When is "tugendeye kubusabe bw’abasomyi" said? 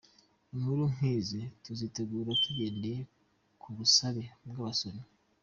2.43-5.05